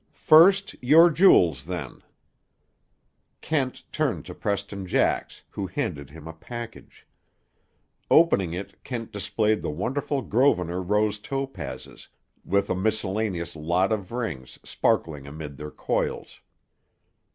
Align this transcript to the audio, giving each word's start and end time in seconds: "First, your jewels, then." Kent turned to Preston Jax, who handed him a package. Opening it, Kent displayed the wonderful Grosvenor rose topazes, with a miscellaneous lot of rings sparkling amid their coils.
"First, 0.25 0.73
your 0.81 1.11
jewels, 1.11 1.65
then." 1.65 2.01
Kent 3.39 3.83
turned 3.91 4.25
to 4.25 4.33
Preston 4.33 4.87
Jax, 4.87 5.43
who 5.51 5.67
handed 5.67 6.09
him 6.09 6.27
a 6.27 6.33
package. 6.33 7.05
Opening 8.09 8.51
it, 8.55 8.83
Kent 8.83 9.11
displayed 9.11 9.61
the 9.61 9.69
wonderful 9.69 10.23
Grosvenor 10.23 10.81
rose 10.81 11.19
topazes, 11.19 12.07
with 12.43 12.67
a 12.71 12.75
miscellaneous 12.75 13.55
lot 13.55 13.91
of 13.91 14.11
rings 14.11 14.57
sparkling 14.63 15.27
amid 15.27 15.57
their 15.57 15.69
coils. 15.69 16.41